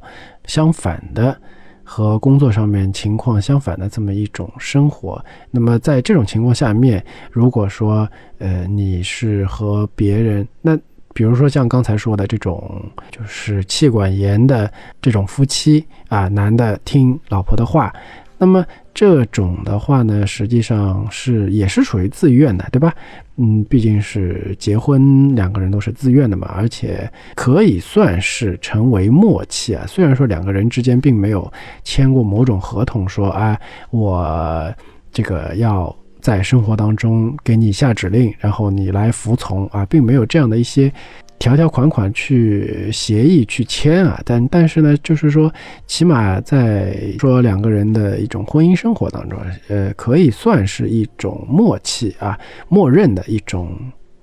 [0.49, 1.41] 相反的，
[1.85, 5.25] 和工作上面情况相反的这么一种生活。
[5.53, 8.09] 那么在这种情况下面，如果说
[8.39, 10.77] 呃你是和别人，那
[11.15, 17.95] 比如说像刚才说的这种，就是妻管严的这种夫妻啊，男的听老婆的话。
[18.41, 22.95] 那么这种的话呢，实际上是也是属于自愿的，对吧？
[23.41, 29.85] 嗯，毕竟是结婚，两个人都是自愿的嘛，而且可以算是成为默契啊。
[29.87, 31.51] 虽然说两个人之间并没有
[31.85, 33.57] 签过某种合同，说啊，
[33.91, 34.75] 我
[35.13, 40.93] 这个要在生活当中给你下指令，然后你来服从啊，并没有这样的一些。
[41.39, 45.53] 条条款款去协议去签啊，但但是呢，就是说，
[45.87, 53.77] 起码在说两个人的一种婚姻生活当中，呃，可以算是一种默契啊，默认的一种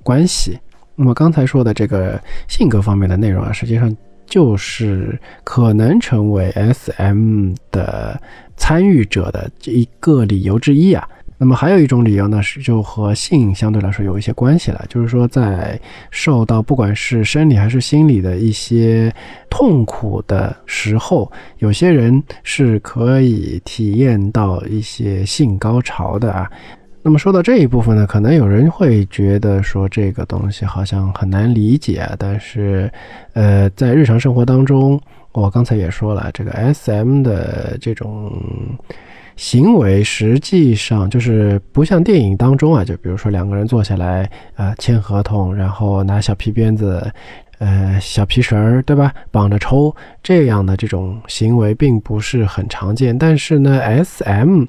[0.04, 0.58] 关系。
[0.96, 3.96] 那么刚才说的这个性格方面的内容啊，实际上。
[4.28, 8.20] 就是可能成为 SM 的
[8.58, 11.08] 参与者的一个理由之一啊。
[11.38, 19.14] 那么还有一种理由呢，是就和性相对来说有一些关系了，就是说在受到不管是生理还是心理的一些
[19.50, 26.50] 痛苦的时候，有些人是可以体验到一些性高潮的啊。
[27.04, 32.92] 那么说到这一部分呢，可能有人会觉得说这个东西好像很难理解，但是，
[33.34, 35.00] 呃，在日常生活当中，
[35.32, 38.32] 我刚才也说了，这个 S.M 的这种
[39.36, 47.12] 行为，实际上就是不像电影当中啊，就比如说两个人坐下来啊签合同，然后拿小皮鞭子。
[47.58, 49.14] 呃，小皮绳儿，对吧？
[49.32, 54.66] 绑着抽这样的这种行为并不是很常见，但是呢，S.M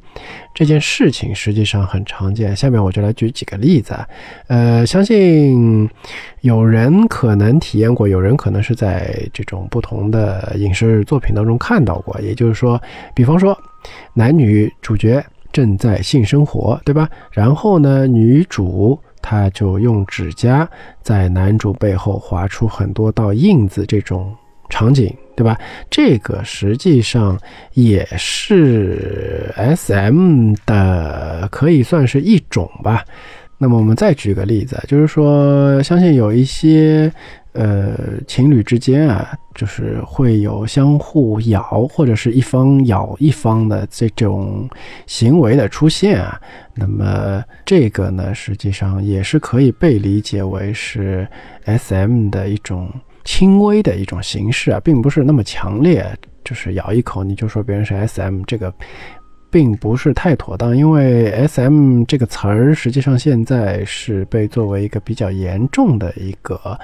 [0.54, 2.54] 这件事情实际上很常见。
[2.54, 3.92] 下面我就来举几个例子。
[4.46, 5.90] 呃，相信
[6.42, 12.18] 有人可能体验过，有人可能是在这种不同的影视作品当中看到过。
[12.20, 12.80] 也就是说，
[13.16, 13.58] 比方说
[14.14, 17.08] 男女主角正在性生活，对吧？
[17.30, 18.98] 然后呢，女主。
[19.28, 20.68] 她就用指甲
[21.02, 24.32] 在男主背后划出很多道印子，这种
[24.68, 25.58] 场景，对吧？
[25.90, 27.36] 这个实际上
[27.72, 33.04] 也是 S.M 的，可以算是一种吧。
[33.58, 37.12] 那么我们再举个例子，就是说，相信有一些。
[37.58, 44.68] 呃，情侣之间啊，就是会有相互咬，或者是一方咬一方的这种
[45.06, 46.38] 行为的出现啊。
[46.74, 51.26] 那么这个呢，实际上也是可以被理解为是
[51.64, 52.92] S.M 的一种
[53.24, 56.06] 轻微的一种形式啊，并不是那么强烈。
[56.44, 58.72] 就是咬一口你就说别人是 S.M，这个
[59.50, 66.78] 并不是太妥当，因为 S.M 这个词儿实际上现在是被作为一个比较严重的一个。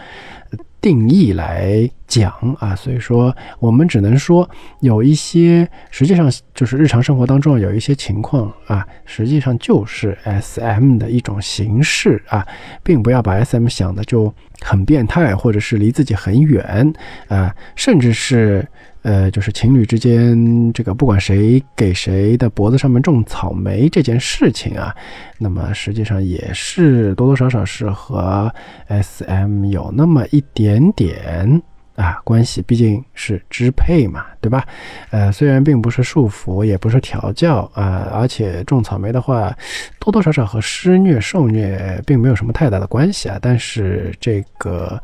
[0.82, 4.48] 定义来讲啊，所以说我们只能说
[4.80, 12.46] 有一些，实际上就是日常生活当中有一些情况啊，实际上就是 S M 的一种形式啊，
[12.82, 16.92] 并不要把 S M 想的就很变态，或者是离自己很远
[17.28, 18.66] 啊，甚至是。
[19.02, 24.94] 呃，就是情侣之间，这个不管谁给谁的脖子上面种草莓这件事情啊，
[25.38, 28.48] 那么实际上也是多多少少是和
[28.86, 31.60] S M 有那么一点点
[31.96, 34.66] 啊关系，毕竟是支配嘛，对吧？
[35.10, 39.56] 呃，虽然并不是束缚，也不是调教啊，而且种草莓的话，
[39.98, 45.00] 多多少少和施虐受虐并没有什么太大的关系啊，但是这个。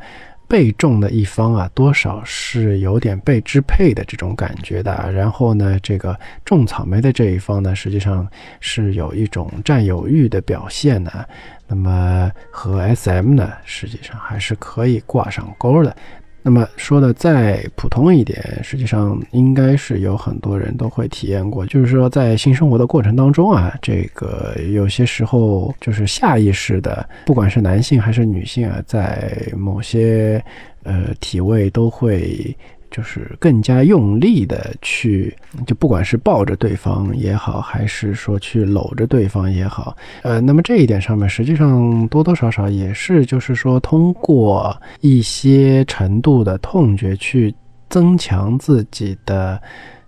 [0.49, 5.11] 被种的一方啊，多少是有点被支配的这种感觉的。
[5.11, 8.27] 然后呢，这个种草莓的这一方呢，实际上
[8.59, 11.23] 是有一种占有欲的表现呢。
[11.67, 15.95] 那么和 SM 呢，实际上还是可以挂上钩的。
[16.41, 30.43] 那么说的再普通一点，实际上应该是有很多人都会体验过，就是说在性生活的过程当中啊，这个有些时候就是下意识的，不管是男性还是女性啊，在某些
[30.83, 32.55] 呃体位都会。
[32.91, 47.53] 就是更加用力的去，就不管是抱着对方也好，还是说去搂着对方也好，呃，那么这一点上面，实际上多多少少也是，就是说通过一些程度的痛觉去
[47.89, 49.61] 增强自己的，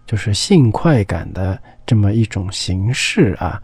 [0.05, 3.61] 就是性快感的这么一种形式啊。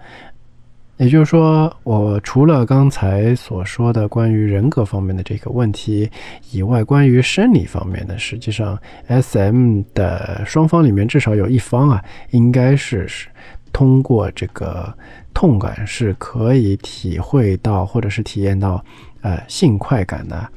[0.98, 6.10] 也就是说，我除了刚才所说的关于人格方面的这个问题
[6.52, 13.28] 以外，关于生理方面的，实际上 S M 的双方里面至少有一方啊，应该是是
[13.72, 14.92] 通过这个
[15.36, 18.84] 痛感是可以体会到或者是体验到
[19.22, 20.50] 呃性快感的。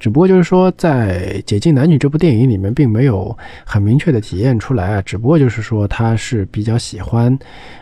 [0.00, 5.02] 只不过就是说，在《解禁男女》这部电影里面，并没有很明确的体验出来啊。
[5.02, 7.38] 只不过就是说，他是比较喜欢，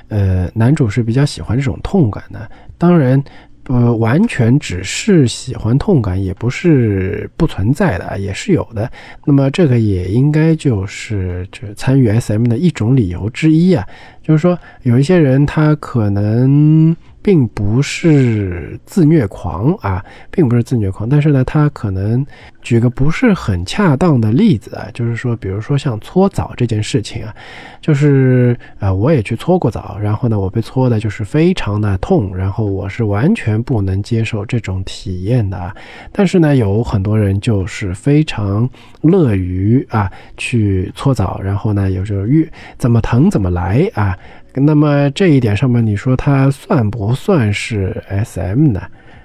[0.09, 2.51] 呃，男主是比较喜欢这种痛感的。
[2.77, 3.23] 当然。
[3.71, 8.91] 呃，完全只是喜欢痛感，也不是不存在的，也是有的。
[9.27, 13.87] 那么这个也应该就是这参与 SM 的一种理由之一啊。
[14.23, 22.25] 就是说，有一些人他可能并不是自虐狂啊，并不是自虐狂，但是呢，他可能
[22.63, 27.35] 举个不是很恰当的例子啊，就是说，比如说像搓澡这件事情啊，
[27.81, 35.75] 就是呃，我也去搓过澡，然后呢，我被搓的就是非常的痛，然后我是完全不能接受这种体验的啊。
[36.13, 38.69] 但是呢，有很多人就是非常
[39.03, 42.49] 乐于啊去搓澡，然后呢，有时候越
[42.79, 44.17] 怎么疼怎么来啊。
[44.59, 48.83] 那么这一点上面，你说它算不算是 S.M 呢？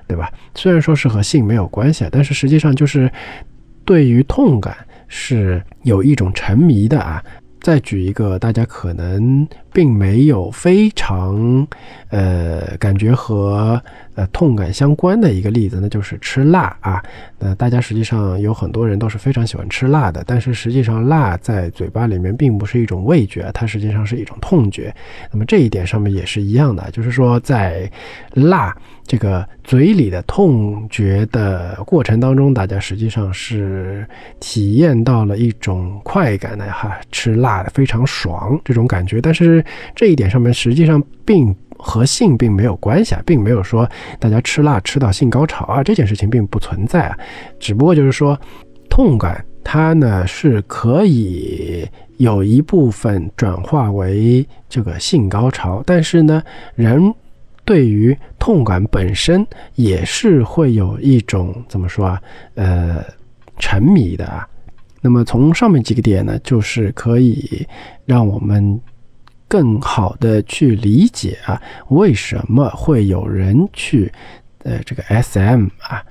[0.08, 0.32] 对吧？
[0.54, 3.12] 虽然说是和性没有关系啊，但是实际上就是
[3.86, 4.76] 对于痛感，
[5.08, 7.24] 是有一种沉迷的啊。
[7.62, 11.68] 再举一个大家可能并没有非常，
[12.10, 13.82] 呃，感觉和
[14.16, 17.04] 呃痛感相关的一个例子，那就是吃辣啊。
[17.40, 24.94] 那大家实际上有很多人都是非常喜欢吃辣的，但是实际上辣在嘴巴里面并不是一种味觉，它实际上是一种痛觉。
[25.32, 27.92] 那么这一点上面也是一样的，就是说在
[28.34, 28.76] 辣。
[29.06, 34.08] 这个嘴里的痛觉的过程当中，大家实际上是
[34.40, 39.20] 体验到了一种快感的哈，吃辣的非常爽这种感觉。
[39.20, 39.63] 但是
[39.96, 43.90] 这一点上面实际上并和性并没有关系啊，并没有说
[44.20, 47.18] 大家吃辣吃到性高潮啊，这件事情并不存在啊。
[47.60, 48.40] 只不过就是说，
[48.90, 51.88] 痛感它呢是可以
[52.18, 56.42] 有一部分转化为这个性高潮，但是呢
[56.76, 57.14] 人。
[57.66, 62.22] 对于痛感本身也是会有一种怎么说啊？
[62.56, 63.02] 呃，
[63.58, 64.46] 沉迷的啊。
[65.00, 67.66] 那么从上面几个点呢，就是可以
[68.04, 68.78] 让我们
[69.54, 74.12] 更好的去理解啊，为什么会有人去
[74.64, 76.04] 呃这个 SM 啊。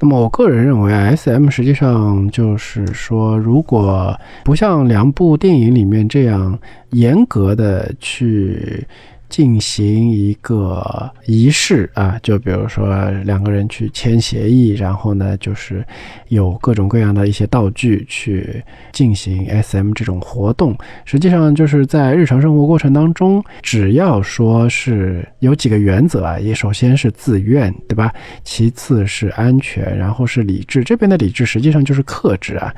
[0.00, 6.58] 那么我个人认为，SM 实际上就是说，如果不像两部电影里面这样
[6.92, 8.86] 严格的去。
[9.32, 12.86] 进行一个仪式啊，就比如说
[13.24, 15.82] 两个人去签协议，然后呢，就是
[16.28, 18.62] 有各种各样的一些道具去
[18.92, 20.76] 进行 SM 这种活动。
[21.06, 28.12] 实际上就是在日常生活过程当中，只要说是有几个原则啊，也首先是自愿，对吧？
[28.44, 30.84] 其次是安全，然后是理智。
[30.84, 32.70] 这边的理智实际上就是克制啊。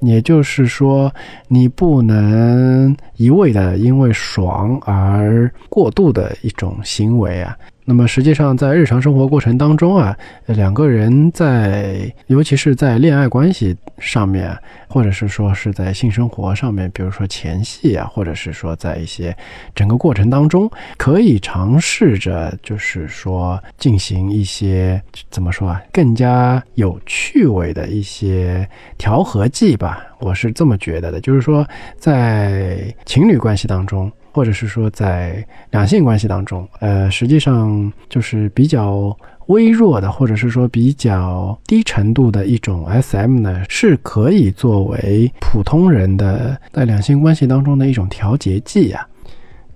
[0.00, 1.12] 也就是说，
[1.48, 7.56] 你不能一味的因为爽而过度的一种行为啊。
[7.90, 10.14] 那么实际上，在日常生活过程当中啊，
[10.44, 14.54] 两个人在，尤其是在恋爱关系上面，
[14.88, 19.34] 或者是说是在性生活上面，比如说前戏啊，或者是说在一些
[19.74, 28.68] 整个过程当中，可以尝试着，就是说进行一些怎么说啊，更加有趣味的一些
[28.98, 30.06] 调和剂吧。
[30.20, 31.66] 我是这么觉得的，就是说
[31.96, 34.12] 在情侣关系当中。
[34.38, 39.16] 或者是说，在两性关系当中，呃，实际上就是比较
[39.46, 49.04] 微弱的，或者是说比较低程度的一种 SM 呢，是可以作为普通人的在两性关系当中的一种调节剂呀。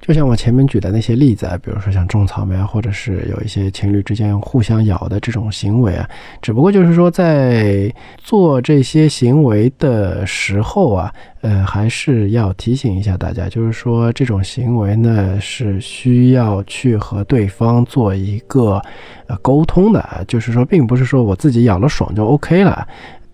[0.02, 7.88] 就像我前面举的那些例子啊，比如说像种草莓啊，或者是有一些情侣之间互相咬的这种行为啊，只不过就是说在
[8.18, 18.82] 做这些行为的时候啊，呃，还是要提醒一下大家，就是说这种行为呢是需要去和对方做一个
[19.28, 22.84] 呃沟通的，就是说并不是说我自己咬了爽就 OK 了，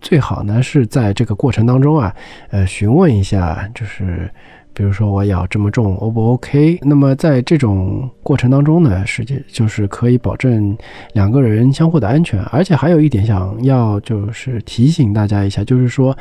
[0.02, 2.14] 最好呢是在这个过程当中啊，
[2.50, 4.30] 呃，询问一下就是。
[4.78, 6.78] 比如说我咬这么重，O 不 OK？
[6.82, 10.78] 那么在这种过程当中呢，实际就是可以保证
[11.14, 12.40] 两个人相互的安全。
[12.44, 16.16] 而且还有一点想要就是提醒大家一下，就是说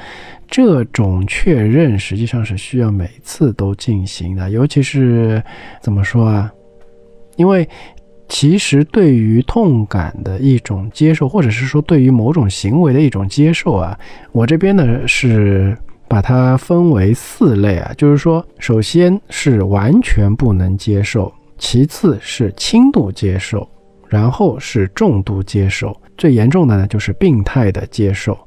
[0.48, 5.40] 这种确认实际上是需要每次都进行的，尤其是
[5.80, 6.52] 怎么说啊？
[7.36, 7.70] 因为
[8.28, 13.96] 其实对于痛感的一种接受，或者是说对于某种行为的一种接受啊，
[14.32, 15.78] 我这边呢是。
[16.08, 23.68] 把它分为四类啊，就是说，首先是完全不能接受，其次是轻度接受，
[24.08, 28.38] 然后是重度接受，最严重的呢就是病态的接受。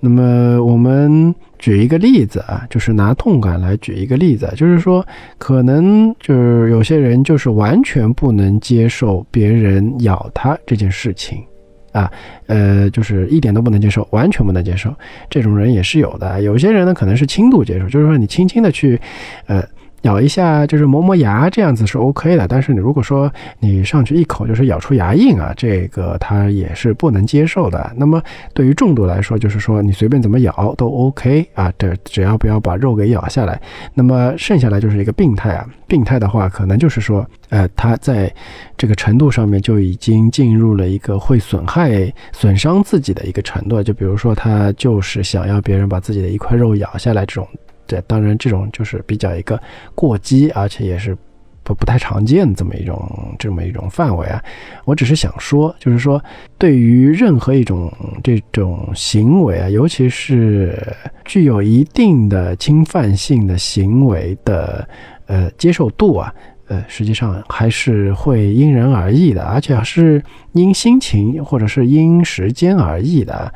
[0.00, 5.06] 那么我们举一个例子啊，就是拿痛感来举一个例子，就是说，
[5.36, 11.44] 可能就是有些人就是完全不能接受别人咬他这件事情。
[11.92, 12.10] 啊，
[12.46, 14.94] 呃，就是一点都不能接受，完全不能接受，
[15.28, 16.42] 这种人也是有的。
[16.42, 19.00] 有些人呢，可能是轻度接受，就是说你轻轻的去，
[19.46, 19.62] 呃。
[20.02, 27.92] 咬一下就是磨磨牙这样子是 OK 的，但是你如果说你上去一口就是咬出牙印啊，这个他也是不能接受的。
[27.96, 28.22] 那么
[28.54, 33.60] 对于重度来说，就是说你随便怎么咬都 OK 啊，这只要不要把肉给咬下来。
[33.92, 38.32] 那么剩下来就是一个病态啊，病态的话可能就是说，呃，他在
[38.78, 47.46] 这个程度上面就已经进入了一个会损害、损伤自己的一个程度，就比如说他就是想要别人把自己的一块肉咬下来这种。
[47.90, 49.60] 这当然，这种就是比较一个
[49.96, 51.16] 过激，而且也是
[51.64, 52.96] 不不太常见这么一种
[53.36, 54.40] 这么一种范围啊。
[54.84, 56.22] 我只是想说，就是说，
[56.56, 60.78] 对于任何一种这种行为啊，尤其是
[61.24, 64.88] 具有一定的侵犯性的行为的
[65.26, 66.32] 呃接受度啊，
[66.68, 70.22] 呃，实际上还是会因人而异的，而且是
[70.52, 73.52] 因心情或者是因时间而异的。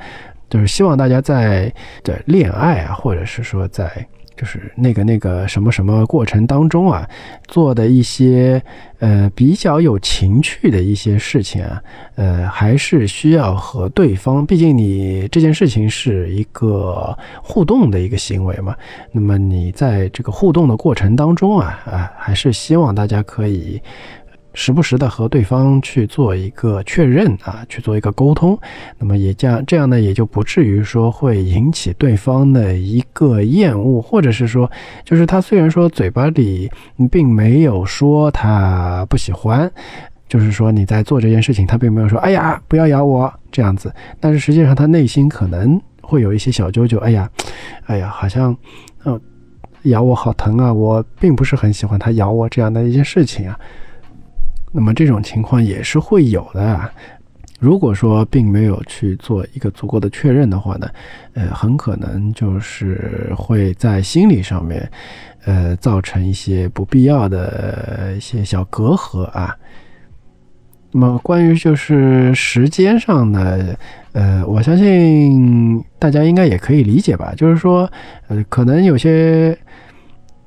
[0.48, 1.72] 就是希望大家在
[2.02, 3.90] 的恋爱啊，或者是说在。
[4.36, 7.08] 就是那个那个什么什么过程当中啊，
[7.46, 8.60] 做的一些
[8.98, 11.80] 呃比较有情趣的一些事情啊，
[12.16, 18.74] 呃还是需要和对方，毕竟你这件事情是一个互动的一个行为嘛。
[19.12, 23.80] 那么你在这个互动的过程当中啊啊，还是希望大家可以。
[24.54, 28.56] 时不时的和对方去做一个确认啊，去做一个沟通，
[28.98, 34.70] 那么也这样这样呢，也就不至于说会引起对方的一个厌恶，或者是说，
[35.04, 36.70] 就是他虽然说嘴巴里
[37.10, 39.70] 并没有说他不喜欢，
[40.28, 47.28] 就是说你在做这件事情，他并没有说哎呀不要咬我这样子，但是实际上他内心可能会有一些小揪揪，哎呀，
[47.86, 48.56] 哎呀，好像
[49.04, 49.20] 嗯
[49.82, 53.58] 咬我好疼啊，我并不是很喜欢他咬我这样的一件事情啊。
[54.76, 56.92] 那么这种情况也是会有的啊。
[57.60, 60.90] 如果说并没有去做一个足够的确认的话呢，
[61.34, 64.90] 呃，很可能就是会在心理上面，
[65.44, 69.56] 呃，造成一些不必要的一些小隔阂啊。
[70.90, 73.76] 那么关于就是时间上呢，
[74.12, 77.32] 呃，我相信大家应该也可以理解吧。
[77.36, 77.88] 就是说，
[78.26, 79.56] 呃，可能有些。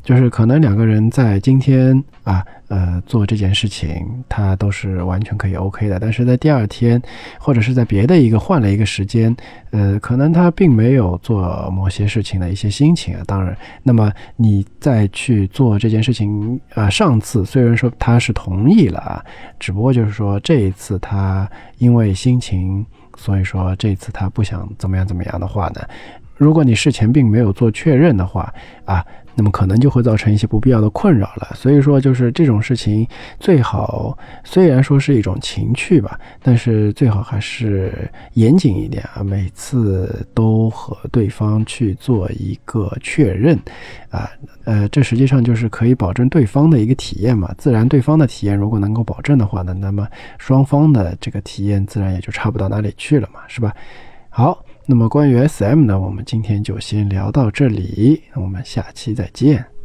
[0.08, 6.00] 就是可能两个人在今天啊，呃，做这件事情，他都是完全可以 OK 的。
[6.00, 7.02] 但是在第二天，
[7.38, 9.36] 或者是在别的一个换了一个时间，
[9.72, 13.22] 呃，可能他并没有做某些事情的一些心情啊。
[13.28, 13.54] 当然，
[13.84, 19.22] 那么你再去做这件事情啊，上次虽然说他是同意了啊，
[19.60, 21.46] 只不过就是说这一次他
[21.80, 22.86] 因为心情，
[23.18, 25.82] 所以说这次他不想怎么样怎么样的话呢，
[26.38, 28.54] 如果你事前并没有做确认的话
[28.86, 29.06] 啊。
[29.38, 33.08] 那么可能就会造成一些不必要的困扰了，所以说就是这种事情
[33.40, 43.56] 最好，虽然说是一种情趣吧，但是最好还是严谨一点啊，每次都和对方去做一个确认，
[44.10, 44.28] 啊，
[44.66, 50.08] 呃，这实际上就是可以保证对方的一个体验嘛，自然对方的体验如果能够保证的话呢，那么
[50.40, 53.72] 双方的这个体验自然也就差不到哪里去了嘛，是吧？
[54.30, 54.67] 好。
[54.90, 59.77] 那么关于 SM 呢，我们今天就先聊到这里，我们下期再见。